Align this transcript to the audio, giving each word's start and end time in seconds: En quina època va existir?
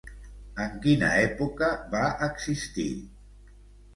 En 0.63 0.71
quina 0.85 1.09
època 1.25 1.67
va 1.91 2.01
existir? 2.29 2.89